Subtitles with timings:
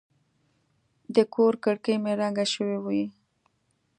[1.15, 3.03] د کور کړکۍ مې رنګه شوې وې.